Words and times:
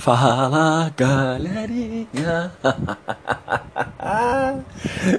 Fala 0.00 0.90
galerinha, 0.96 2.50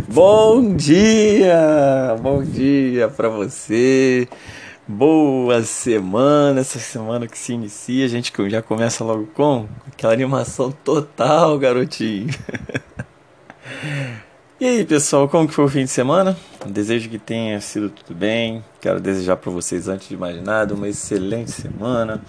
bom 0.10 0.76
dia, 0.76 2.18
bom 2.20 2.42
dia 2.42 3.08
para 3.08 3.30
você, 3.30 4.28
boa 4.88 5.62
semana, 5.62 6.62
essa 6.62 6.80
semana 6.80 7.28
que 7.28 7.38
se 7.38 7.54
inicia, 7.54 8.06
a 8.06 8.10
gente 8.10 8.34
já 8.50 8.64
começa 8.64 9.04
logo 9.04 9.28
com 9.28 9.68
aquela 9.86 10.14
animação 10.14 10.72
total, 10.72 11.60
garotinho. 11.60 12.34
E 14.62 14.66
aí, 14.66 14.86
pessoal, 14.86 15.28
como 15.28 15.48
que 15.48 15.56
foi 15.56 15.66
o 15.66 15.68
fim 15.68 15.86
de 15.86 15.90
semana? 15.90 16.38
Desejo 16.68 17.10
que 17.10 17.18
tenha 17.18 17.60
sido 17.60 17.90
tudo 17.90 18.16
bem. 18.16 18.64
Quero 18.80 19.02
desejar 19.02 19.36
para 19.38 19.52
vocês, 19.52 19.88
antes 19.88 20.08
de 20.08 20.16
mais 20.16 20.40
nada, 20.40 20.76
uma 20.76 20.88
excelente 20.88 21.50
semana, 21.50 22.22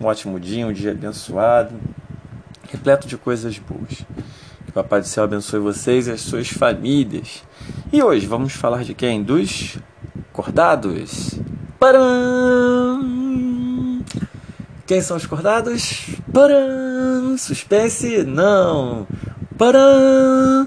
um 0.00 0.06
ótimo 0.06 0.40
dia, 0.40 0.66
um 0.66 0.72
dia 0.72 0.92
abençoado, 0.92 1.74
repleto 2.70 3.06
de 3.06 3.18
coisas 3.18 3.58
boas. 3.58 3.98
Que 4.64 4.70
o 4.70 4.72
Papai 4.72 5.02
do 5.02 5.06
Céu 5.06 5.24
abençoe 5.24 5.60
vocês 5.60 6.06
e 6.06 6.12
as 6.12 6.22
suas 6.22 6.48
famílias. 6.48 7.42
E 7.92 8.02
hoje 8.02 8.26
vamos 8.26 8.54
falar 8.54 8.82
de 8.82 8.94
quem? 8.94 9.22
Dos 9.22 9.76
cordados. 10.32 11.38
Param! 11.78 13.02
Quem 14.86 15.02
são 15.02 15.18
os 15.18 15.26
cordados? 15.26 16.16
Param! 16.32 17.36
Suspense? 17.36 18.22
Não! 18.22 19.06
Param! 19.58 20.66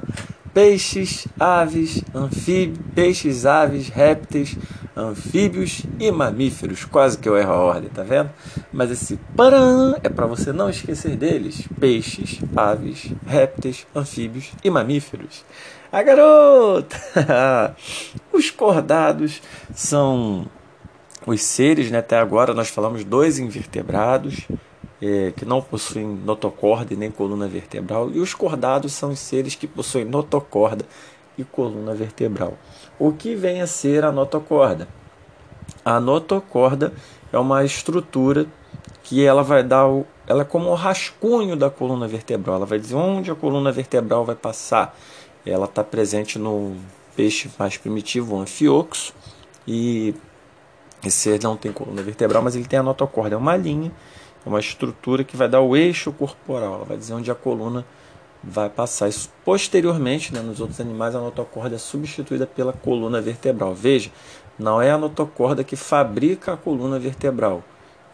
Peixes, 0.57 1.27
aves, 1.39 2.01
anfíbios, 2.15 2.79
peixes, 2.95 3.45
aves, 3.45 3.89
répteis, 3.89 4.57
anfíbios 4.95 5.83
e 5.99 6.09
mamíferos. 6.09 6.83
Quase 6.83 7.15
que 7.19 7.29
eu 7.29 7.37
erro 7.37 7.51
a 7.51 7.59
ordem, 7.59 7.91
tá 7.91 8.01
vendo? 8.01 8.31
Mas 8.73 8.89
esse 8.89 9.19
paran 9.35 9.93
é 10.01 10.09
para 10.09 10.25
você 10.25 10.51
não 10.51 10.67
esquecer 10.67 11.15
deles: 11.15 11.67
peixes, 11.79 12.39
aves, 12.55 13.11
répteis, 13.27 13.85
anfíbios 13.95 14.51
e 14.63 14.69
mamíferos. 14.71 15.45
A 15.91 16.01
garota! 16.01 16.97
Os 18.33 18.49
cordados 18.49 19.43
são 19.75 20.47
os 21.27 21.43
seres, 21.43 21.91
né? 21.91 21.99
Até 21.99 22.17
agora 22.17 22.55
nós 22.55 22.69
falamos 22.69 23.03
dois 23.03 23.37
invertebrados 23.37 24.47
é, 25.01 25.31
que 25.35 25.45
não 25.45 25.61
possuem 25.61 26.05
notocorda 26.05 26.95
nem 26.95 27.11
coluna 27.11 27.47
vertebral, 27.47 28.09
e 28.11 28.19
os 28.19 28.33
cordados 28.33 28.93
são 28.93 29.11
os 29.11 29.19
seres 29.19 29.55
que 29.55 29.67
possuem 29.67 30.05
notocorda 30.05 30.85
e 31.37 31.43
coluna 31.43 31.93
vertebral. 31.93 32.57
O 32.97 33.11
que 33.11 33.35
vem 33.35 33.61
a 33.61 33.67
ser 33.67 34.03
a 34.03 34.11
notocorda? 34.11 34.87
A 35.85 35.99
notocorda 35.99 36.93
é 37.31 37.37
uma 37.37 37.63
estrutura 37.63 38.47
que 39.03 39.23
ela 39.23 39.43
vai 39.43 39.63
dar 39.63 39.87
o, 39.87 40.05
ela 40.25 40.41
é 40.41 40.45
como 40.45 40.69
o 40.69 40.73
rascunho 40.73 41.55
da 41.55 41.69
coluna 41.69 42.07
vertebral. 42.07 42.57
Ela 42.57 42.65
vai 42.65 42.79
dizer 42.79 42.95
onde 42.95 43.31
a 43.31 43.35
coluna 43.35 43.71
vertebral 43.71 44.25
vai 44.25 44.35
passar. 44.35 44.97
Ela 45.45 45.65
está 45.65 45.83
presente 45.83 46.37
no 46.37 46.75
peixe 47.15 47.49
mais 47.57 47.77
primitivo, 47.77 48.35
o 48.35 48.41
anfioxo, 48.41 49.13
e 49.65 50.13
esse 51.03 51.39
não 51.41 51.55
tem 51.55 51.71
coluna 51.71 52.01
vertebral, 52.01 52.43
mas 52.43 52.55
ele 52.55 52.65
tem 52.65 52.79
a 52.79 52.83
notocorda, 52.83 53.35
é 53.35 53.37
uma 53.37 53.55
linha 53.55 53.91
é 54.47 54.49
uma 54.49 54.59
estrutura 54.59 55.25
que 55.25 55.35
vai 55.35 55.49
dar 55.49 55.59
o 55.59 55.75
eixo 55.75 56.11
corporal, 56.13 56.75
ela 56.75 56.85
vai 56.85 56.95
dizer 56.95 57.13
onde 57.13 57.29
a 57.29 57.35
coluna 57.35 57.85
vai 58.41 58.69
passar. 58.69 59.09
Isso 59.09 59.29
posteriormente, 59.43 60.33
né, 60.33 60.39
nos 60.39 60.61
outros 60.61 60.79
animais, 60.79 61.13
a 61.13 61.19
notocorda 61.19 61.75
é 61.75 61.77
substituída 61.77 62.47
pela 62.47 62.71
coluna 62.71 63.19
vertebral. 63.19 63.75
Veja, 63.75 64.09
não 64.57 64.81
é 64.81 64.89
a 64.89 64.97
notocorda 64.97 65.65
que 65.65 65.75
fabrica 65.75 66.53
a 66.53 66.57
coluna 66.57 66.97
vertebral. 66.97 67.61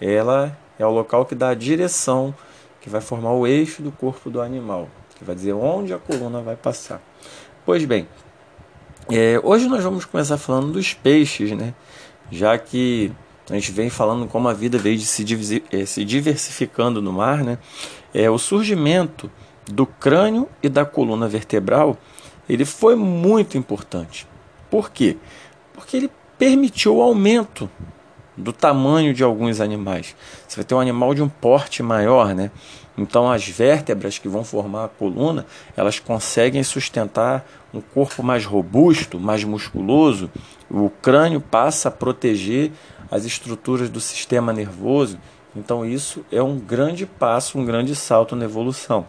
Ela 0.02 0.58
é 0.80 0.86
o 0.86 0.89
local 0.89 1.23
que 1.23 1.36
dá 1.36 1.50
a 1.50 1.54
direção, 1.54 2.34
que 2.81 2.89
vai 2.89 3.00
formar 3.00 3.34
o 3.34 3.45
eixo 3.45 3.84
do 3.84 3.92
corpo 3.92 4.31
do 4.31 4.42
animal, 4.42 4.89
que 5.16 5.23
vai 5.23 5.36
dizer 5.36 5.54
onde 5.54 5.94
a 5.94 6.00
coluna 6.00 6.42
vai 6.42 6.56
passar. 6.56 7.00
Pois 7.64 7.86
bem, 7.86 8.08
é, 9.11 9.39
hoje 9.44 9.67
nós 9.67 9.83
vamos 9.83 10.04
começar 10.04 10.38
falando 10.38 10.73
dos 10.73 10.95
peixes, 10.95 11.52
né? 11.52 11.76
Já 12.32 12.58
que 12.58 13.11
a 13.53 13.59
gente 13.59 13.71
vem 13.71 13.89
falando 13.89 14.27
como 14.27 14.47
a 14.47 14.53
vida 14.53 14.77
veio 14.77 14.99
eh, 14.99 15.86
se 15.86 16.03
diversificando 16.05 17.02
no 17.02 17.14
mar, 17.14 17.43
né? 17.43 17.58
É, 18.14 18.30
o 18.30 18.37
surgimento 18.37 19.30
do 19.71 19.86
crânio 19.86 20.49
e 20.61 20.69
da 20.69 20.86
coluna 20.86 21.27
vertebral 21.27 21.97
ele 22.47 22.65
foi 22.65 22.95
muito 22.95 23.58
importante. 23.58 24.27
Por 24.69 24.91
quê? 24.91 25.17
Porque 25.73 25.97
ele 25.97 26.11
permitiu 26.37 26.97
o 26.97 27.02
aumento 27.02 27.69
do 28.36 28.52
tamanho 28.52 29.14
de 29.14 29.23
alguns 29.23 29.61
animais. 29.61 30.15
Você 30.47 30.58
vai 30.58 30.65
ter 30.65 30.73
um 30.75 30.80
animal 30.80 31.14
de 31.14 31.21
um 31.21 31.30
porte 31.30 31.83
maior, 31.83 32.33
né? 32.33 32.52
Então 32.97 33.31
as 33.31 33.47
vértebras 33.47 34.20
que 34.20 34.27
vão 34.27 34.43
formar 34.43 34.85
a 34.85 34.87
coluna, 34.87 35.45
elas 35.75 35.99
conseguem 35.99 36.64
sustentar 36.64 37.45
um 37.73 37.81
corpo 37.81 38.21
mais 38.21 38.45
robusto, 38.45 39.20
mais 39.20 39.43
musculoso. 39.43 40.30
O 40.70 40.89
crânio 40.89 41.41
passa 41.41 41.89
a 41.89 41.91
proteger 41.91 42.71
as 43.09 43.25
estruturas 43.25 43.89
do 43.89 43.99
sistema 43.99 44.53
nervoso. 44.53 45.19
Então 45.55 45.86
isso 45.86 46.25
é 46.31 46.41
um 46.41 46.58
grande 46.58 47.05
passo, 47.05 47.58
um 47.58 47.65
grande 47.65 47.95
salto 47.95 48.36
na 48.36 48.45
evolução. 48.45 49.05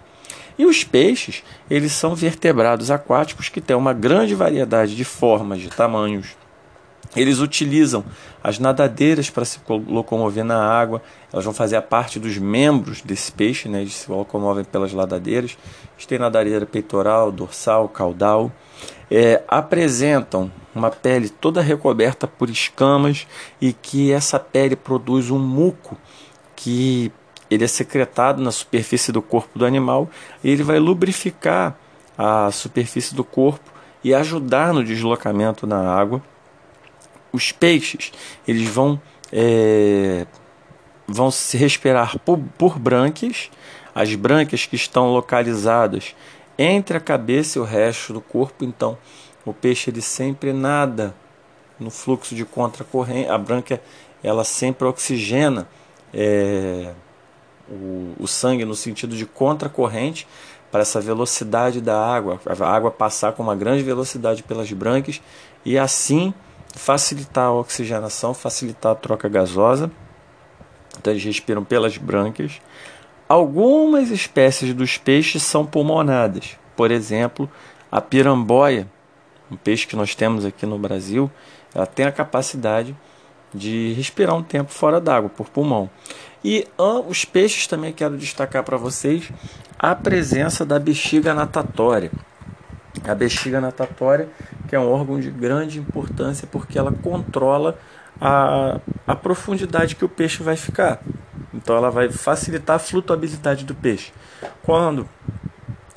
E 0.59 0.67
os 0.67 0.85
peixes, 0.85 1.43
eles 1.69 1.93
são 1.93 2.15
vertebrados 2.15 2.91
aquáticos 2.91 3.49
que 3.49 3.61
têm 3.61 3.77
uma 3.77 3.93
grande 3.93 4.35
variedade 4.35 4.95
de 4.95 5.05
formas, 5.05 5.61
de 5.61 5.69
tamanhos. 5.69 6.37
Eles 7.17 7.39
utilizam 7.39 8.05
as 8.43 8.59
nadadeiras 8.59 9.31
para 9.31 9.45
se 9.45 9.61
locomover 9.69 10.45
na 10.45 10.61
água, 10.61 11.01
elas 11.33 11.45
vão 11.45 11.55
fazer 11.55 11.77
a 11.77 11.83
parte 11.83 12.19
dos 12.19 12.39
membros 12.39 13.03
desse 13.03 13.31
peixe, 13.31 13.69
né? 13.69 13.83
eles 13.83 13.95
se 13.95 14.11
locomovem 14.11 14.65
pelas 14.65 14.93
nadadeiras. 14.93 15.57
Eles 15.95 16.07
têm 16.07 16.19
nadadeira 16.19 16.67
peitoral, 16.67 17.31
dorsal, 17.31 17.89
caudal. 17.89 18.51
É, 19.11 19.43
apresentam 19.47 20.51
uma 20.75 20.91
pele 20.91 21.29
toda 21.29 21.61
recoberta 21.61 22.27
por 22.27 22.51
escamas 22.51 23.27
e 23.61 23.73
que 23.73 24.13
essa 24.13 24.41
pele 24.41 24.75
produz 24.75 25.31
um 25.31 25.39
muco 25.39 25.97
que 26.57 27.13
ele 27.51 27.65
é 27.65 27.69
secretado 27.69 28.43
na 28.43 28.51
superfície 28.51 29.13
do 29.13 29.23
corpo 29.23 29.59
do 29.59 29.67
animal 29.67 30.09
e 30.43 30.51
ele 30.51 30.63
vai 30.63 30.79
lubrificar 30.79 31.77
a 32.17 32.51
superfície 32.51 33.15
do 33.15 33.23
corpo 33.23 33.73
e 34.03 34.15
ajudar 34.15 34.73
no 34.73 34.83
deslocamento 34.83 35.67
na 35.67 35.95
água. 35.95 36.23
Os 37.33 37.53
peixes 37.53 38.13
eles 38.47 38.69
vão 38.69 39.01
é, 39.33 40.27
vão 41.07 41.31
se 41.31 41.57
respirar 41.57 42.19
por, 42.21 42.39
por 42.57 42.79
brânquias, 42.79 43.51
as 43.95 44.15
brânquias 44.15 44.67
que 44.67 44.77
estão 44.77 45.13
localizadas 45.13 46.15
entre 46.59 46.97
a 46.97 47.01
cabeça 47.01 47.59
e 47.59 47.61
o 47.61 47.65
resto 47.65 48.13
do 48.13 48.21
corpo, 48.21 48.65
então 48.65 48.97
o 49.45 49.53
peixe 49.53 49.91
ele 49.91 50.01
sempre 50.01 50.53
nada 50.53 51.15
no 51.79 51.91
fluxo 51.91 52.35
de 52.35 52.45
contracorrente. 52.45 53.29
A 53.29 53.39
branca 53.39 53.81
ela 54.23 54.45
sempre 54.45 54.87
oxigena 54.87 55.69
é, 56.13 56.93
o, 57.69 58.15
o 58.19 58.27
sangue 58.27 58.65
no 58.65 58.75
sentido 58.75 59.17
de 59.17 59.27
contracorrente 59.27 60.27
para 60.71 60.81
essa 60.83 61.01
velocidade 61.01 61.81
da 61.81 61.97
água, 61.97 62.41
a 62.47 62.67
água 62.67 62.91
passar 62.91 63.33
com 63.33 63.43
uma 63.43 63.55
grande 63.55 63.83
velocidade 63.83 64.43
pelas 64.43 64.73
brânquias 64.73 65.23
e 65.65 65.79
assim 65.79 66.35
facilitar 66.75 67.47
a 67.47 67.53
oxigenação, 67.53 68.35
facilitar 68.35 68.93
a 68.93 68.95
troca 68.97 69.29
gasosa. 69.29 69.91
Então 70.99 71.13
eles 71.13 71.23
respiram 71.23 71.65
pelas 71.65 71.97
brânquias. 71.97 72.61
Algumas 73.29 74.11
espécies 74.11 74.75
dos 74.75 74.99
peixes 74.99 75.43
são 75.43 75.65
pulmonadas, 75.65 76.57
por 76.77 76.91
exemplo, 76.91 77.51
a 77.91 78.01
piramboia 78.01 78.87
um 79.51 79.57
peixe 79.57 79.87
que 79.87 79.97
nós 79.97 80.15
temos 80.15 80.45
aqui 80.45 80.67
no 80.67 80.79
Brasil, 80.79 81.31
ela 81.75 81.87
tem 81.87 82.07
a 82.07 82.13
capacidade 82.13 82.97
de 83.53 83.93
respirar 83.93 84.35
um 84.35 84.43
tempo 84.43 84.73
fora 84.73 85.01
d'água, 85.01 85.31
por 85.31 85.49
pulmão. 85.49 85.89
E 86.45 86.67
os 87.09 87.25
peixes 87.25 87.67
também 87.67 87.93
quero 87.93 88.17
destacar 88.17 88.63
para 88.65 88.77
vocês 88.77 89.31
a 89.79 89.95
presença 89.95 90.65
da 90.65 90.79
bexiga 90.79 91.33
natatória. 91.33 92.11
A 93.07 93.15
bexiga 93.15 93.61
natatória, 93.61 94.29
que 94.69 94.75
é 94.75 94.79
um 94.79 94.91
órgão 94.91 95.21
de 95.21 95.31
grande 95.31 95.79
importância 95.79 96.49
porque 96.51 96.79
ela 96.79 96.93
controla 96.93 97.79
a, 98.21 98.81
a 99.07 99.15
profundidade 99.15 99.95
que 99.95 100.05
o 100.05 100.09
peixe 100.09 100.43
vai 100.43 100.57
ficar. 100.57 101.01
Então 101.55 101.77
ela 101.77 101.91
vai 101.91 102.11
facilitar 102.11 102.77
a 102.77 102.81
flutuabilidade 102.81 103.65
do 103.65 103.75
peixe. 103.75 104.13
Quando 104.63 105.09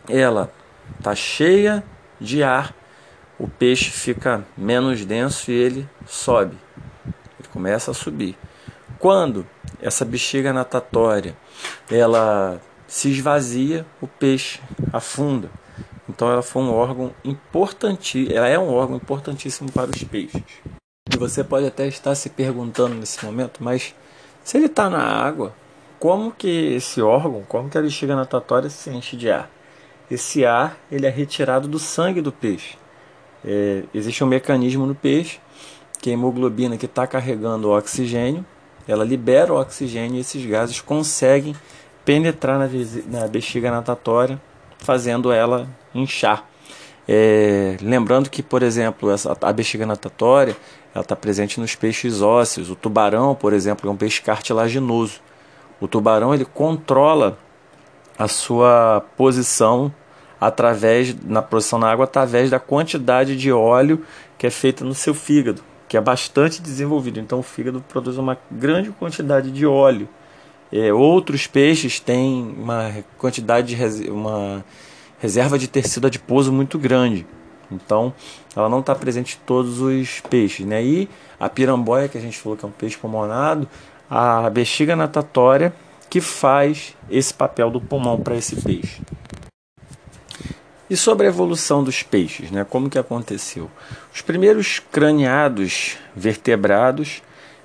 ela 0.08 0.52
está 0.98 1.16
cheia 1.16 1.84
de 2.22 2.44
ar, 2.44 2.74
o 3.40 3.48
peixe 3.48 3.90
fica 3.90 4.46
menos 4.56 5.04
denso 5.04 5.52
e 5.52 5.56
ele 5.56 5.90
sobe, 6.06 6.58
ele 7.40 7.50
começa 7.52 7.92
a 7.92 7.94
subir. 7.94 8.38
Quando 9.00 9.46
essa 9.82 10.06
bexiga 10.06 10.54
natatória 10.54 11.36
ela 11.90 12.60
se 12.88 13.10
esvazia, 13.10 13.86
o 14.02 14.08
peixe 14.08 14.60
afunda. 14.94 15.50
Então 16.10 16.32
ela 16.32 16.42
foi 16.42 16.64
um 16.64 16.74
órgão 16.74 17.14
importante, 17.24 18.34
ela 18.34 18.48
é 18.48 18.58
um 18.58 18.70
órgão 18.70 18.96
importantíssimo 18.96 19.72
para 19.72 19.92
os 19.92 20.04
peixes. 20.04 20.42
E 21.14 21.18
você 21.18 21.44
pode 21.44 21.66
até 21.66 21.88
estar 21.88 22.16
se 22.16 22.30
perguntando 22.30 22.96
nesse 22.96 23.24
momento, 23.26 23.64
mas 23.64 23.94
se 24.48 24.56
ele 24.56 24.68
está 24.68 24.90
na 24.90 25.04
água, 25.04 25.54
como 26.00 26.32
que 26.32 26.76
esse 26.76 27.02
órgão, 27.02 27.44
como 27.50 27.70
que 27.70 27.78
a 27.78 27.82
bexiga 27.82 28.16
natatória 28.16 28.70
se 28.70 28.90
enche 28.90 29.18
de 29.18 29.30
ar? 29.30 29.52
Esse 30.10 30.46
ar 30.46 30.78
ele 30.90 31.06
é 31.06 31.10
retirado 31.10 31.68
do 31.68 31.78
sangue 31.78 32.22
do 32.22 32.32
peixe. 32.32 32.78
É, 33.44 33.84
existe 33.94 34.24
um 34.24 34.28
mecanismo 34.28 34.86
no 34.86 34.96
peixe 34.96 35.42
que 36.00 36.10
a 36.10 36.14
hemoglobina 36.14 36.78
que 36.78 36.86
está 36.86 37.06
carregando 37.06 37.68
o 37.68 37.78
oxigênio, 37.78 38.46
ela 38.88 39.04
libera 39.04 39.52
o 39.52 39.60
oxigênio 39.60 40.16
e 40.16 40.22
esses 40.22 40.46
gases 40.46 40.80
conseguem 40.80 41.54
penetrar 42.06 42.58
na, 42.58 42.70
na 43.08 43.28
bexiga 43.28 43.70
natatória, 43.70 44.42
fazendo 44.78 45.30
ela 45.30 45.68
inchar. 45.94 46.48
É, 47.06 47.76
lembrando 47.82 48.30
que, 48.30 48.42
por 48.42 48.64
exemplo, 48.64 49.12
essa, 49.12 49.38
a 49.42 49.52
bexiga 49.52 49.86
natatória 49.86 50.56
ela 50.98 51.04
está 51.04 51.16
presente 51.16 51.60
nos 51.60 51.76
peixes 51.76 52.24
ósseos. 52.24 52.72
O 52.72 52.76
tubarão, 52.76 53.36
por 53.36 53.54
exemplo, 53.54 53.88
é 53.88 53.94
um 53.94 53.96
peixe 53.96 54.20
cartilaginoso. 54.20 55.22
O 55.80 55.88
tubarão 55.88 56.34
ele 56.34 56.44
controla 56.44 57.38
a 58.18 58.28
sua 58.28 59.06
posição 59.16 59.94
através 60.42 61.16
na 61.24 61.42
posição 61.42 61.78
na 61.78 61.92
água 61.92 62.06
através 62.06 62.50
da 62.50 62.60
quantidade 62.60 63.36
de 63.36 63.52
óleo 63.52 64.04
que 64.40 64.48
é 64.48 64.50
feita 64.50 64.84
no 64.84 64.96
seu 64.96 65.14
fígado, 65.14 65.64
que 65.88 65.96
é 65.96 66.02
bastante 66.02 66.64
desenvolvido. 66.64 67.20
Então 67.20 67.40
o 67.40 67.44
fígado 67.44 67.84
produz 67.88 68.18
uma 68.18 68.36
grande 68.50 68.90
quantidade 68.90 69.52
de 69.52 69.68
óleo. 69.68 70.10
É, 70.72 70.92
outros 70.92 71.46
peixes 71.46 72.00
têm 72.00 72.56
uma 72.58 72.92
quantidade 73.20 73.76
de 73.76 74.10
uma 74.10 74.66
reserva 75.20 75.60
de 75.60 75.68
tecido 75.68 76.08
adiposo 76.08 76.52
muito 76.52 76.80
grande. 76.80 77.26
Então, 77.72 78.14
ela 78.56 78.70
não 78.70 78.80
está 78.80 78.96
presente 78.96 79.38
em 79.42 79.46
todos 79.46 79.82
os 79.82 80.22
peixes. 80.22 80.66
Né? 80.66 80.84
E 80.84 81.10
a 81.40 81.50
piramboia, 81.50 82.08
que 82.08 82.18
a 82.18 82.22
gente 82.22 82.38
falou 82.38 82.58
que 82.58 82.66
é 82.66 82.68
um 82.68 82.72
peixe 82.72 82.98
pulmonado, 82.98 83.68
a 84.10 84.50
bexiga 84.50 84.96
natatória 84.96 85.74
que 86.10 86.22
faz 86.22 86.96
esse 87.10 87.34
papel 87.34 87.70
do 87.70 87.82
pulmão 87.82 88.20
para 88.20 88.36
esse 88.36 88.56
peixe. 88.62 89.02
E 90.90 90.96
sobre 90.96 91.28
a 91.28 91.30
evolução 91.30 91.84
dos 91.84 92.02
peixes, 92.02 92.50
né? 92.50 92.66
como 92.68 92.90
que 92.90 92.98
aconteceu? 92.98 93.70
Os 94.14 94.22
primeiros 94.22 94.80
craniados 94.80 95.98
vertebrados 96.16 97.22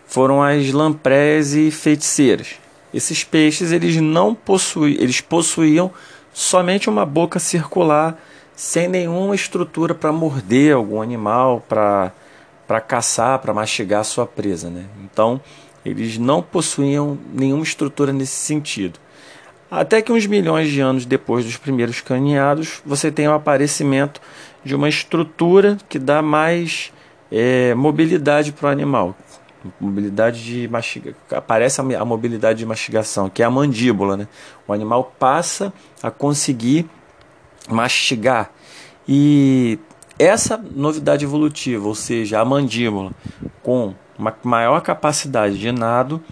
foram 0.06 0.42
as 0.42 0.72
lamprés 0.72 1.54
e 1.54 1.70
feiticeiras. 1.70 2.56
Esses 2.92 3.22
peixes 3.22 3.70
eles 3.70 3.96
não 3.96 4.34
possuíam, 4.34 5.00
eles 5.00 5.20
possuíam 5.20 5.90
somente 6.32 6.90
uma 6.90 7.06
boca 7.06 7.38
circular 7.38 8.20
sem 8.62 8.86
nenhuma 8.86 9.34
estrutura 9.34 9.92
para 9.92 10.12
morder 10.12 10.76
algum 10.76 11.02
animal, 11.02 11.60
para 11.68 12.80
caçar, 12.86 13.40
para 13.40 13.52
mastigar 13.52 14.04
sua 14.04 14.24
presa. 14.24 14.70
Né? 14.70 14.84
Então, 15.02 15.40
eles 15.84 16.16
não 16.16 16.40
possuíam 16.40 17.18
nenhuma 17.34 17.64
estrutura 17.64 18.12
nesse 18.12 18.36
sentido. 18.36 19.00
Até 19.68 20.00
que 20.00 20.12
uns 20.12 20.26
milhões 20.26 20.70
de 20.70 20.80
anos 20.80 21.04
depois 21.04 21.44
dos 21.44 21.56
primeiros 21.56 22.00
caninhados, 22.00 22.80
você 22.86 23.10
tem 23.10 23.26
o 23.26 23.32
aparecimento 23.32 24.20
de 24.62 24.76
uma 24.76 24.88
estrutura 24.88 25.76
que 25.88 25.98
dá 25.98 26.22
mais 26.22 26.92
é, 27.32 27.74
mobilidade 27.74 28.52
para 28.52 28.68
o 28.68 28.70
animal. 28.70 29.16
Mobilidade 29.80 30.44
de 30.44 30.68
mastiga... 30.68 31.16
Aparece 31.32 31.80
a 31.80 32.04
mobilidade 32.04 32.60
de 32.60 32.66
mastigação, 32.66 33.28
que 33.28 33.42
é 33.42 33.44
a 33.44 33.50
mandíbula. 33.50 34.16
Né? 34.16 34.28
O 34.68 34.72
animal 34.72 35.12
passa 35.18 35.72
a 36.00 36.12
conseguir 36.12 36.88
mastigar. 37.68 38.50
E 39.08 39.78
essa 40.18 40.56
novidade 40.56 41.24
evolutiva, 41.24 41.86
ou 41.86 41.94
seja, 41.94 42.40
a 42.40 42.44
mandíbula 42.44 43.12
com 43.62 43.94
uma 44.18 44.36
maior 44.42 44.80
capacidade 44.80 45.58
de 45.58 45.72
nado, 45.72 46.22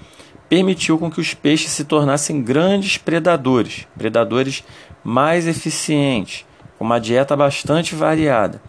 permitiu 0.48 0.98
com 0.98 1.10
que 1.10 1.20
os 1.20 1.32
peixes 1.32 1.70
se 1.70 1.84
tornassem 1.84 2.42
grandes 2.42 2.98
predadores, 2.98 3.86
predadores 3.96 4.64
mais 5.02 5.46
eficientes, 5.46 6.44
com 6.78 6.84
uma 6.84 7.00
dieta 7.00 7.36
bastante 7.36 7.94
variada 7.94 8.60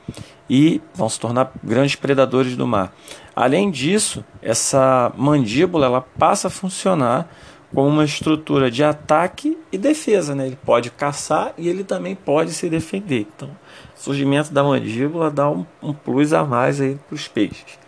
e 0.49 0.81
vão 0.93 1.07
se 1.07 1.19
tornar 1.19 1.51
grandes 1.63 1.95
predadores 1.95 2.57
do 2.57 2.67
mar. 2.67 2.93
Além 3.33 3.71
disso, 3.71 4.23
essa 4.41 5.11
mandíbula 5.15 5.85
ela 5.85 6.01
passa 6.01 6.49
a 6.49 6.51
funcionar 6.51 7.29
como 7.73 7.87
uma 7.87 8.03
estrutura 8.03 8.69
de 8.69 8.83
ataque 8.83 9.57
e 9.71 9.77
defesa. 9.77 10.35
Né? 10.35 10.47
Ele 10.47 10.57
pode 10.65 10.89
caçar 10.91 11.53
e 11.57 11.67
ele 11.67 11.83
também 11.83 12.15
pode 12.15 12.53
se 12.53 12.69
defender. 12.69 13.27
Então, 13.35 13.49
surgimento 13.95 14.51
da 14.51 14.63
mandíbula 14.63 15.29
dá 15.29 15.49
um, 15.49 15.65
um 15.81 15.93
plus 15.93 16.33
a 16.33 16.43
mais 16.43 16.77
para 16.77 17.15
os 17.15 17.27
peixes. 17.27 17.79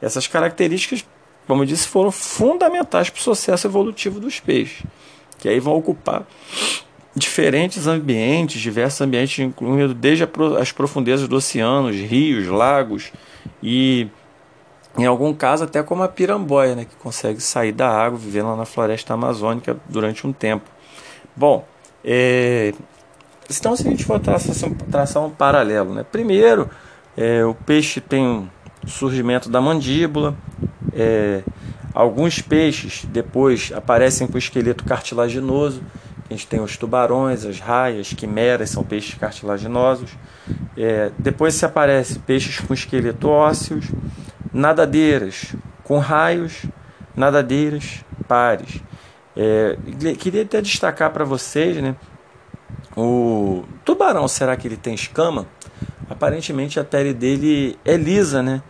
Essas 0.00 0.26
características, 0.26 1.04
como 1.46 1.62
eu 1.62 1.66
disse, 1.66 1.88
foram 1.88 2.10
fundamentais 2.10 3.08
para 3.08 3.18
o 3.18 3.22
sucesso 3.22 3.66
evolutivo 3.66 4.20
dos 4.20 4.38
peixes, 4.38 4.82
que 5.38 5.48
aí 5.48 5.58
vão 5.58 5.74
ocupar 5.76 6.26
diferentes 7.14 7.86
ambientes, 7.86 8.60
diversos 8.60 9.00
ambientes, 9.00 9.38
incluindo 9.38 9.94
desde 9.94 10.28
as 10.58 10.72
profundezas 10.72 11.28
do 11.28 11.36
oceano, 11.36 11.90
rios, 11.90 12.46
lagos 12.48 13.12
e 13.62 14.08
em 14.96 15.06
algum 15.06 15.32
caso 15.32 15.64
até 15.64 15.82
como 15.82 16.02
a 16.02 16.08
piramboia, 16.08 16.74
né, 16.74 16.84
que 16.84 16.96
consegue 16.96 17.40
sair 17.40 17.72
da 17.72 17.88
água, 17.88 18.18
viver 18.18 18.42
lá 18.42 18.56
na 18.56 18.64
floresta 18.64 19.14
amazônica 19.14 19.76
durante 19.88 20.26
um 20.26 20.32
tempo. 20.32 20.68
Bom, 21.34 21.64
é, 22.04 22.74
então 23.48 23.74
se 23.76 23.86
a 23.86 23.90
gente 23.90 24.04
for 24.04 24.20
traçar, 24.20 24.70
traçar 24.90 25.22
um 25.22 25.30
paralelo, 25.30 25.94
né, 25.94 26.04
primeiro 26.10 26.68
é, 27.16 27.44
o 27.44 27.54
peixe 27.54 28.00
tem 28.00 28.50
o 28.84 28.88
surgimento 28.88 29.48
da 29.48 29.60
mandíbula, 29.60 30.34
é, 30.92 31.42
alguns 31.94 32.40
peixes 32.42 33.04
depois 33.06 33.72
aparecem 33.74 34.26
com 34.26 34.36
esqueleto 34.36 34.84
cartilaginoso, 34.84 35.82
a 36.32 36.34
gente 36.34 36.46
tem 36.46 36.60
os 36.60 36.78
tubarões, 36.78 37.44
as 37.44 37.60
raias, 37.60 38.14
quimeras, 38.14 38.70
são 38.70 38.82
peixes 38.82 39.14
cartilaginosos. 39.16 40.10
É, 40.74 41.10
depois 41.18 41.54
se 41.54 41.66
aparece 41.66 42.18
peixes 42.20 42.58
com 42.58 42.72
esqueleto 42.72 43.28
ósseos, 43.28 43.84
nadadeiras 44.52 45.54
com 45.82 45.98
raios, 45.98 46.64
nadadeiras 47.16 48.04
pares. 48.28 48.80
É, 49.36 49.76
queria 50.18 50.42
até 50.42 50.60
destacar 50.60 51.10
para 51.10 51.24
vocês, 51.24 51.76
né? 51.78 51.96
O 52.96 53.64
tubarão, 53.84 54.28
será 54.28 54.56
que 54.56 54.68
ele 54.68 54.76
tem 54.76 54.94
escama? 54.94 55.46
Aparentemente 56.08 56.78
a 56.78 56.84
pele 56.84 57.14
dele 57.14 57.78
é 57.84 57.96
lisa, 57.96 58.42
né? 58.42 58.62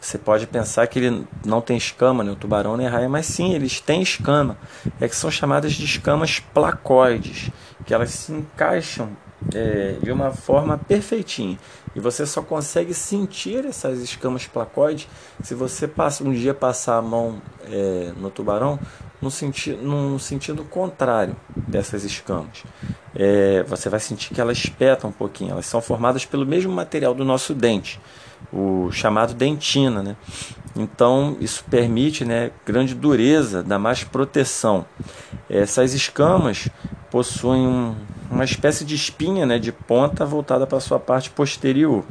Você 0.00 0.18
pode 0.18 0.48
pensar 0.48 0.86
que 0.88 0.98
ele 0.98 1.24
não 1.46 1.60
tem 1.60 1.76
escama, 1.76 2.24
né? 2.24 2.32
o 2.32 2.34
tubarão 2.34 2.76
nem 2.76 2.88
a 2.88 2.90
raia, 2.90 3.08
mas 3.08 3.26
sim, 3.26 3.54
eles 3.54 3.80
têm 3.80 4.02
escama. 4.02 4.56
É 5.00 5.06
que 5.06 5.14
são 5.14 5.30
chamadas 5.30 5.74
de 5.74 5.84
escamas 5.84 6.40
placoides, 6.40 7.50
que 7.86 7.94
elas 7.94 8.10
se 8.10 8.32
encaixam 8.32 9.10
é, 9.54 9.96
de 10.02 10.10
uma 10.10 10.32
forma 10.32 10.76
perfeitinha. 10.76 11.56
E 11.94 12.00
você 12.00 12.24
só 12.26 12.42
consegue 12.42 12.94
sentir 12.94 13.64
essas 13.66 13.98
escamas 14.00 14.46
placoides 14.46 15.08
se 15.42 15.54
você 15.54 15.86
passa, 15.86 16.24
um 16.24 16.32
dia 16.32 16.54
passar 16.54 16.96
a 16.96 17.02
mão 17.02 17.40
é, 17.64 18.12
no 18.16 18.30
tubarão 18.30 18.78
no, 19.22 19.30
senti 19.30 19.70
no 19.70 20.18
sentido 20.18 20.64
contrário 20.64 21.36
dessas 21.56 22.02
escamas. 22.02 22.64
É, 23.14 23.62
você 23.62 23.88
vai 23.88 24.00
sentir 24.00 24.34
que 24.34 24.40
elas 24.40 24.58
espetam 24.58 25.10
um 25.10 25.12
pouquinho. 25.12 25.52
Elas 25.52 25.66
são 25.66 25.80
formadas 25.80 26.26
pelo 26.26 26.44
mesmo 26.44 26.72
material 26.72 27.14
do 27.14 27.24
nosso 27.24 27.54
dente, 27.54 28.00
o 28.52 28.90
chamado 28.90 29.32
dentina. 29.32 30.02
Né? 30.02 30.16
Então, 30.74 31.36
isso 31.40 31.64
permite 31.70 32.24
né, 32.24 32.50
grande 32.66 32.94
dureza, 32.94 33.62
dá 33.62 33.78
mais 33.78 34.02
proteção. 34.02 34.84
Essas 35.48 35.94
escamas 35.94 36.68
possuem 37.10 37.66
um, 37.66 37.94
uma 38.32 38.44
espécie 38.44 38.84
de 38.84 38.94
espinha 38.94 39.44
né, 39.44 39.58
de 39.58 39.70
ponta 39.70 40.24
voltada 40.24 40.66
para 40.66 40.78
a 40.78 40.80
sua 40.80 40.98
parte 40.98 41.30
posterior. 41.30 42.02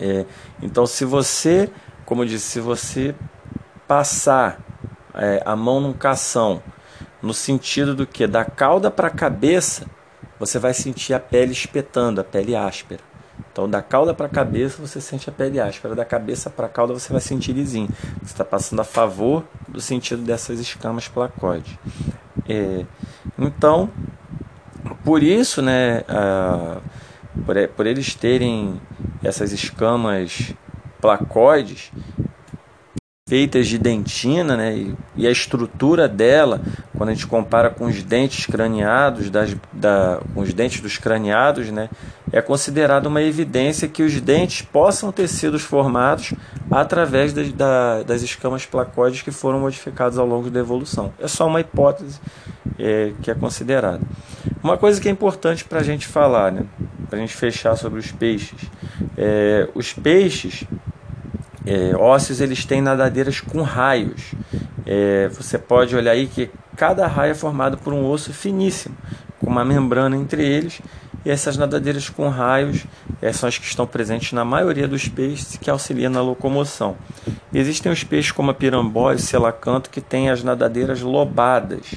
É, 0.00 0.24
então, 0.62 0.86
se 0.86 1.04
você, 1.04 1.70
como 2.06 2.22
eu 2.22 2.26
disse, 2.26 2.46
se 2.46 2.60
você 2.60 3.14
passar 3.86 4.58
é, 5.14 5.42
a 5.44 5.54
mão 5.54 5.78
num 5.78 5.92
cação, 5.92 6.62
no 7.20 7.34
sentido 7.34 7.94
do 7.94 8.06
que 8.06 8.26
da 8.26 8.44
cauda 8.46 8.90
para 8.90 9.08
a 9.08 9.10
cabeça, 9.10 9.86
você 10.38 10.58
vai 10.58 10.72
sentir 10.72 11.12
a 11.12 11.20
pele 11.20 11.52
espetando, 11.52 12.18
a 12.20 12.24
pele 12.24 12.56
áspera. 12.56 13.02
Então, 13.52 13.68
da 13.68 13.82
cauda 13.82 14.14
para 14.14 14.24
a 14.24 14.30
cabeça 14.30 14.80
você 14.80 15.02
sente 15.02 15.28
a 15.28 15.32
pele 15.32 15.60
áspera, 15.60 15.94
da 15.94 16.04
cabeça 16.04 16.48
para 16.48 16.64
a 16.64 16.68
cauda 16.68 16.94
você 16.94 17.12
vai 17.12 17.20
sentir 17.20 17.52
lisinho. 17.52 17.90
Você 18.22 18.32
está 18.32 18.44
passando 18.44 18.80
a 18.80 18.84
favor 18.84 19.44
do 19.68 19.82
sentido 19.82 20.22
dessas 20.22 20.58
escamas 20.60 21.08
placoides. 21.08 21.76
É, 22.48 22.86
então, 23.38 23.90
por 25.04 25.22
isso, 25.22 25.62
né, 25.62 26.02
por, 27.46 27.56
por 27.76 27.86
eles 27.86 28.14
terem 28.14 28.80
essas 29.22 29.52
escamas 29.52 30.54
placoides 31.00 31.90
feitas 33.30 33.68
de 33.68 33.78
dentina, 33.78 34.56
né, 34.56 34.76
e, 34.76 34.94
e, 35.18 35.24
a 35.24 35.30
estrutura 35.30 36.08
dela, 36.08 36.60
quando 36.98 37.10
a 37.10 37.14
gente 37.14 37.28
compara 37.28 37.70
com 37.70 37.84
os 37.84 38.02
dentes 38.02 38.44
craniados, 38.44 39.30
das, 39.30 39.56
da, 39.72 40.20
com 40.34 40.40
os 40.40 40.52
dentes 40.52 40.80
dos 40.80 40.98
craniados, 40.98 41.70
né, 41.70 41.88
é 42.32 42.42
considerada 42.42 43.08
uma 43.08 43.22
evidência 43.22 43.86
que 43.86 44.02
os 44.02 44.20
dentes 44.20 44.62
possam 44.62 45.12
ter 45.12 45.28
sido 45.28 45.60
formados 45.60 46.34
através 46.68 47.32
das, 47.32 47.52
da, 47.52 48.02
das 48.02 48.22
escamas 48.22 48.66
placóides 48.66 49.22
que 49.22 49.30
foram 49.30 49.60
modificadas 49.60 50.18
ao 50.18 50.26
longo 50.26 50.50
da 50.50 50.58
evolução. 50.58 51.12
É 51.20 51.28
só 51.28 51.46
uma 51.46 51.60
hipótese 51.60 52.18
é, 52.80 53.12
que 53.22 53.30
é 53.30 53.34
considerada. 53.34 54.00
Uma 54.62 54.76
coisa 54.76 55.00
que 55.00 55.08
é 55.08 55.10
importante 55.10 55.64
para 55.64 55.80
a 55.80 55.82
gente 55.82 56.06
falar, 56.06 56.50
né? 56.50 56.64
para 57.08 57.18
a 57.18 57.20
gente 57.20 57.34
fechar 57.34 57.76
sobre 57.76 57.98
os 57.98 58.12
peixes. 58.12 58.70
É, 59.18 59.68
os 59.74 59.92
peixes 59.92 60.64
é, 61.66 61.94
ósseos 61.96 62.40
eles 62.40 62.64
têm 62.64 62.80
nadadeiras 62.80 63.40
com 63.40 63.62
raios. 63.62 64.32
É, 64.86 65.28
você 65.28 65.58
pode 65.58 65.94
olhar 65.94 66.12
aí 66.12 66.26
que 66.26 66.50
cada 66.76 67.06
raio 67.06 67.32
é 67.32 67.34
formado 67.34 67.76
por 67.76 67.92
um 67.92 68.08
osso 68.08 68.32
finíssimo, 68.32 68.96
com 69.38 69.48
uma 69.48 69.64
membrana 69.64 70.16
entre 70.16 70.46
eles 70.46 70.80
e 71.24 71.30
essas 71.30 71.56
nadadeiras 71.56 72.08
com 72.08 72.28
raios 72.28 72.86
é, 73.20 73.32
são 73.32 73.48
as 73.48 73.58
que 73.58 73.66
estão 73.66 73.86
presentes 73.86 74.32
na 74.32 74.44
maioria 74.44 74.88
dos 74.88 75.06
peixes 75.08 75.56
que 75.56 75.68
auxiliam 75.68 76.10
na 76.10 76.22
locomoção. 76.22 76.96
Existem 77.52 77.92
os 77.92 78.02
peixes 78.02 78.32
como 78.32 78.50
a 78.50 78.54
pirambó 78.54 79.12
e 79.12 79.18
selacanto 79.18 79.90
que 79.90 80.00
têm 80.00 80.30
as 80.30 80.42
nadadeiras 80.42 81.02
lobadas, 81.02 81.94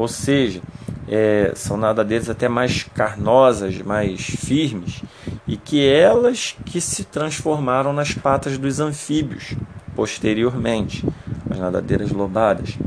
ou 0.00 0.08
seja, 0.08 0.62
é, 1.06 1.52
são 1.54 1.76
nadadeiras 1.76 2.30
até 2.30 2.48
mais 2.48 2.84
carnosas, 2.84 3.82
mais 3.82 4.22
firmes, 4.22 5.02
e 5.46 5.58
que 5.58 5.86
elas 5.86 6.56
que 6.64 6.80
se 6.80 7.04
transformaram 7.04 7.92
nas 7.92 8.14
patas 8.14 8.56
dos 8.56 8.80
anfíbios 8.80 9.54
posteriormente, 9.94 11.04
as 11.50 11.58
nadadeiras 11.58 12.10
lobadas. 12.12 12.78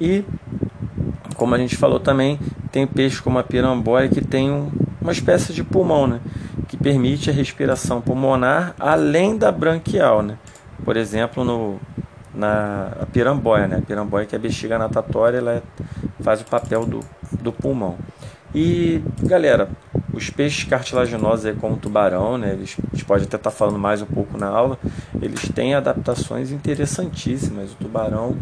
E, 0.00 0.22
como 1.34 1.56
a 1.56 1.58
gente 1.58 1.76
falou 1.76 1.98
também, 1.98 2.38
tem 2.70 2.86
peixes 2.86 3.18
como 3.18 3.40
a 3.40 3.42
pirambóia 3.42 4.08
que 4.08 4.20
tem 4.20 4.48
um, 4.48 4.70
uma 5.00 5.10
espécie 5.10 5.52
de 5.52 5.64
pulmão, 5.64 6.06
né? 6.06 6.20
que 6.68 6.76
permite 6.76 7.28
a 7.28 7.32
respiração 7.32 8.00
pulmonar 8.00 8.72
além 8.78 9.36
da 9.36 9.50
branquial. 9.50 10.22
Né? 10.22 10.38
Por 10.84 10.96
exemplo, 10.96 11.42
no, 11.42 11.80
na 12.36 13.06
piramboia, 13.12 13.66
né? 13.66 13.78
A 13.78 13.82
piramboia 13.82 14.26
que 14.26 14.34
é 14.34 14.38
a 14.38 14.40
bexiga 14.40 14.78
natatória, 14.78 15.38
ela 15.38 15.54
é, 15.54 15.62
faz 16.20 16.40
o 16.40 16.44
papel 16.44 16.84
do, 16.84 17.00
do 17.40 17.52
pulmão. 17.52 17.96
E 18.54 19.02
galera, 19.22 19.68
os 20.12 20.30
peixes 20.30 20.64
cartilaginosos, 20.64 21.52
como 21.60 21.74
o 21.74 21.78
tubarão, 21.78 22.38
né? 22.38 22.52
Eles, 22.52 22.76
a 22.78 22.96
gente 22.96 23.04
pode 23.04 23.24
até 23.24 23.36
estar 23.36 23.50
tá 23.50 23.56
falando 23.56 23.78
mais 23.78 24.00
um 24.02 24.06
pouco 24.06 24.38
na 24.38 24.46
aula. 24.46 24.78
Eles 25.20 25.48
têm 25.48 25.74
adaptações 25.74 26.52
interessantíssimas. 26.52 27.72
O 27.72 27.76
tubarão, 27.76 28.36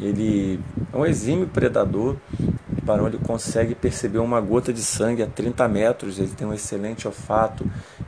ele 0.00 0.58
é 0.92 0.96
um 0.96 1.06
exímio 1.06 1.46
predador 1.46 2.16
tubarão 2.84 3.06
ele 3.06 3.18
consegue 3.18 3.74
perceber 3.74 4.18
uma 4.18 4.40
gota 4.42 4.70
de 4.70 4.82
sangue 4.82 5.22
a 5.22 5.26
30 5.26 5.66
metros, 5.68 6.18
ele 6.18 6.28
tem 6.28 6.46
um 6.46 6.52
excelente 6.52 7.08
olfato, 7.08 7.66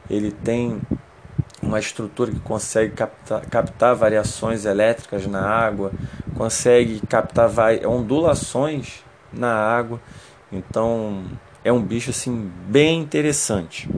ele 0.09 0.31
tem 0.31 0.79
uma 1.67 1.81
estrutura 1.81 2.31
que 2.31 2.41
consegue 2.41 2.95
captar, 2.95 3.45
captar 3.47 3.95
variações 3.95 4.65
elétricas 4.65 5.27
na 5.27 5.43
água, 5.43 5.93
consegue 6.37 7.01
captar 7.07 7.51
ondulações 7.87 9.03
na 9.33 9.53
água. 9.53 10.01
Então 10.51 11.25
é 11.65 11.73
um 11.73 11.83
bicho 11.83 12.11
assim 12.11 12.51
bem 12.69 13.01
interessante. 13.01 13.89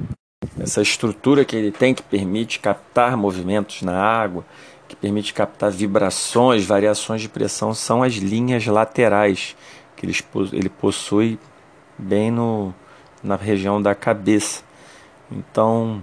Essa 0.59 0.81
estrutura 0.81 1.45
que 1.45 1.55
ele 1.55 1.71
tem 1.71 1.95
que 1.95 2.03
permite 2.03 2.59
captar 2.59 3.17
movimentos 3.17 3.83
na 3.83 3.97
água, 3.97 4.45
que 4.89 4.97
permite 4.97 5.35
captar 5.35 5.71
vibrações, 5.71 6.65
variações 6.65 7.21
de 7.21 7.29
pressão, 7.29 7.75
são 7.75 8.03
as 8.03 8.15
linhas 8.15 8.67
laterais 8.67 9.55
que 9.95 10.07
ele, 10.07 10.69
possui 10.69 11.39
bem 11.99 12.31
no, 12.31 12.73
na 13.23 13.37
região 13.37 13.83
da 13.83 13.95
cabeça. 13.95 14.63
Então 15.31 16.03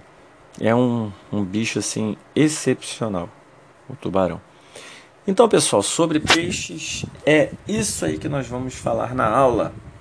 é 0.60 0.74
um, 0.74 1.12
um 1.32 1.44
bicho 1.44 1.80
assim 1.80 2.16
excepcional, 2.36 3.30
o 3.90 3.96
tubarão. 3.96 4.42
Então, 5.28 5.50
pessoal, 5.50 5.82
sobre 5.82 6.20
peixes, 6.20 7.06
é 7.26 7.52
isso 7.68 8.06
aí 8.06 8.18
que 8.18 8.30
nós 8.30 8.48
vamos 8.48 8.76
falar 8.76 9.16
na 9.16 9.28
aula. 9.28 9.74